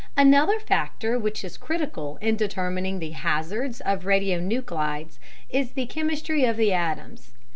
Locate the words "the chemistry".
5.73-6.43